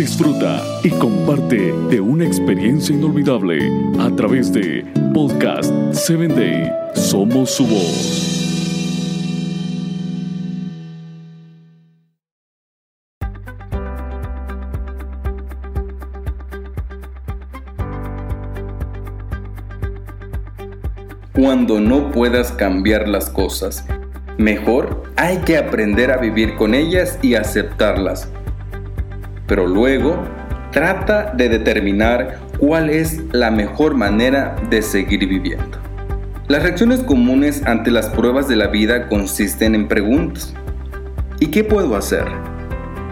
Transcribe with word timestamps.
disfruta 0.00 0.62
y 0.82 0.88
comparte 0.88 1.74
de 1.90 2.00
una 2.00 2.24
experiencia 2.24 2.94
inolvidable 2.94 3.58
a 3.98 4.08
través 4.16 4.50
de 4.50 4.82
Podcast 5.12 5.70
7 5.92 6.28
Day. 6.28 6.72
Somos 6.94 7.50
su 7.50 7.66
voz. 7.66 8.36
Cuando 21.34 21.78
no 21.78 22.10
puedas 22.10 22.52
cambiar 22.52 23.06
las 23.06 23.28
cosas, 23.28 23.84
mejor 24.38 25.02
hay 25.16 25.36
que 25.38 25.58
aprender 25.58 26.10
a 26.10 26.16
vivir 26.16 26.56
con 26.56 26.74
ellas 26.74 27.18
y 27.20 27.34
aceptarlas 27.34 28.30
pero 29.50 29.66
luego 29.66 30.16
trata 30.70 31.32
de 31.34 31.48
determinar 31.48 32.38
cuál 32.60 32.88
es 32.88 33.20
la 33.32 33.50
mejor 33.50 33.96
manera 33.96 34.54
de 34.70 34.80
seguir 34.80 35.26
viviendo. 35.26 35.76
Las 36.46 36.62
reacciones 36.62 37.00
comunes 37.00 37.66
ante 37.66 37.90
las 37.90 38.08
pruebas 38.10 38.46
de 38.46 38.54
la 38.54 38.68
vida 38.68 39.08
consisten 39.08 39.74
en 39.74 39.88
preguntas. 39.88 40.54
¿Y 41.40 41.48
qué 41.48 41.64
puedo 41.64 41.96
hacer? 41.96 42.26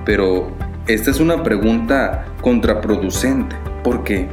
Pero 0.04 0.52
esta 0.86 1.10
es 1.10 1.18
una 1.18 1.42
pregunta 1.42 2.26
contraproducente 2.40 3.56
porque 3.82 4.28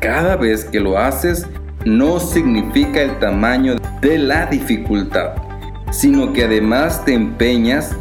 cada 0.00 0.36
vez 0.36 0.66
que 0.66 0.80
lo 0.80 0.98
haces 0.98 1.46
no 1.86 2.20
significa 2.20 3.00
el 3.00 3.18
tamaño 3.20 3.76
de 4.02 4.18
la 4.18 4.44
dificultad, 4.44 5.30
sino 5.92 6.30
que 6.34 6.44
además 6.44 7.06
te 7.06 7.14
empeñas 7.14 7.96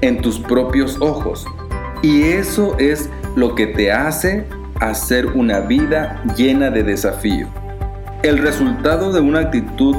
en 0.00 0.20
tus 0.20 0.40
propios 0.40 0.96
ojos 1.00 1.46
y 2.04 2.24
eso 2.24 2.76
es 2.78 3.08
lo 3.34 3.54
que 3.54 3.66
te 3.66 3.90
hace 3.90 4.44
hacer 4.78 5.24
una 5.28 5.60
vida 5.60 6.22
llena 6.36 6.68
de 6.68 6.82
desafío. 6.82 7.48
El 8.22 8.36
resultado 8.36 9.10
de 9.10 9.20
una 9.20 9.40
actitud 9.40 9.96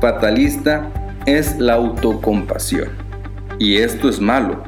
fatalista 0.00 0.90
es 1.26 1.56
la 1.60 1.74
autocompasión. 1.74 2.88
Y 3.60 3.76
esto 3.76 4.08
es 4.08 4.20
malo, 4.20 4.64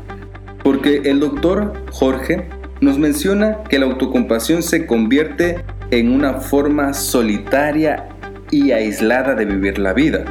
porque 0.63 1.03
el 1.07 1.19
doctor 1.19 1.73
Jorge 1.91 2.49
nos 2.81 3.01
menciona 3.01 3.65
que 3.69 3.81
la 3.81 3.87
autocompasión 3.87 4.63
se 4.63 4.87
convierte 4.87 5.65
en 5.91 6.13
una 6.13 6.35
forma 6.35 6.95
solitaria 6.95 8.11
y 8.53 8.71
aislada 8.71 9.35
de 9.35 9.45
vivir 9.45 9.81
la 9.81 9.93
vida. 9.93 10.25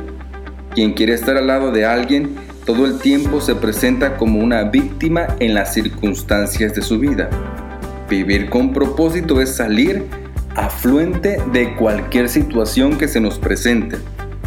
Quien 0.74 0.94
quiere 0.94 1.16
estar 1.16 1.36
al 1.36 1.48
lado 1.48 1.74
de 1.74 1.86
alguien 1.86 2.30
todo 2.66 2.86
el 2.88 2.98
tiempo 2.98 3.42
se 3.42 3.54
presenta 3.54 4.18
como 4.18 4.40
una 4.40 4.64
víctima 4.64 5.28
en 5.40 5.54
las 5.54 5.74
circunstancias 5.74 6.74
de 6.74 6.82
su 6.82 7.00
vida. 7.00 7.30
Vivir 8.10 8.50
con 8.50 8.74
propósito 8.74 9.40
es 9.40 9.56
salir 9.56 10.06
afluente 10.56 11.38
de 11.54 11.76
cualquier 11.76 12.28
situación 12.28 12.98
que 12.98 13.08
se 13.08 13.20
nos 13.20 13.38
presente. 13.38 13.98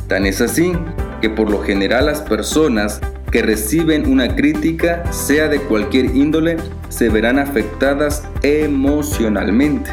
Tan 0.08 0.26
es 0.26 0.40
así 0.40 0.72
que 1.20 1.30
por 1.30 1.48
lo 1.48 1.62
general 1.62 2.06
las 2.06 2.20
personas 2.20 3.00
que 3.30 3.42
reciben 3.42 4.10
una 4.10 4.34
crítica, 4.34 5.04
sea 5.12 5.48
de 5.48 5.60
cualquier 5.60 6.06
índole, 6.16 6.56
se 6.88 7.10
verán 7.10 7.38
afectadas 7.38 8.24
emocionalmente. 8.42 9.90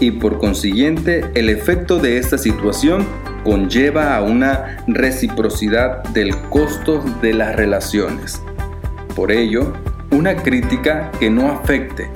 Y 0.00 0.12
por 0.12 0.38
consiguiente, 0.38 1.24
el 1.34 1.48
efecto 1.48 1.98
de 1.98 2.18
esta 2.18 2.36
situación 2.36 3.06
conlleva 3.44 4.16
a 4.16 4.22
una 4.22 4.78
reciprocidad 4.86 6.02
del 6.08 6.36
costo 6.50 7.02
de 7.22 7.34
las 7.34 7.56
relaciones. 7.56 8.42
Por 9.14 9.32
ello, 9.32 9.72
una 10.10 10.36
crítica 10.36 11.10
que 11.18 11.30
no 11.30 11.50
afecte. 11.50 12.10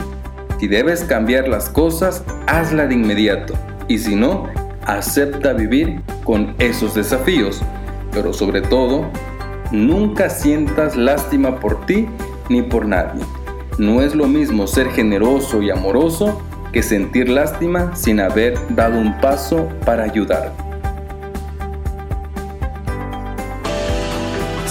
Si 0.59 0.69
debes 0.69 1.05
cambiar 1.05 1.49
las 1.49 1.69
cosas, 1.69 2.23
hazla 2.47 2.87
de 2.87 2.95
inmediato. 2.95 3.55
Y 3.89 3.99
si 3.99 4.15
no, 4.15 4.49
acepta 4.87 5.53
vivir 5.53 6.01
con 6.25 6.55
esos 6.59 6.95
desafíos. 6.95 7.63
Pero 8.13 8.33
sobre 8.33 8.61
todo, 8.61 9.11
nunca 9.73 10.31
sientas 10.31 10.97
lástima 10.97 11.59
por 11.59 11.85
ti 11.87 12.07
ni 12.49 12.63
por 12.63 12.87
nadie. 12.87 13.23
No 13.79 14.03
es 14.03 14.15
lo 14.15 14.27
mismo 14.27 14.67
ser 14.67 14.91
generoso 14.91 15.63
y 15.63 15.71
amoroso 15.71 16.41
que 16.73 16.83
sentir 16.83 17.29
lástima 17.29 17.95
sin 17.97 18.21
haber 18.21 18.55
dado 18.75 18.99
un 18.99 19.19
paso 19.21 19.69
para 19.85 20.05
ayudar. 20.05 20.62